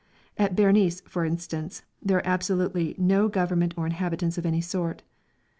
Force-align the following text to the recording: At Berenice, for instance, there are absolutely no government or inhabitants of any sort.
At 0.35 0.55
Berenice, 0.55 1.01
for 1.01 1.23
instance, 1.25 1.83
there 2.01 2.17
are 2.17 2.25
absolutely 2.25 2.95
no 2.97 3.27
government 3.27 3.75
or 3.77 3.85
inhabitants 3.85 4.35
of 4.39 4.47
any 4.47 4.59
sort. 4.59 5.03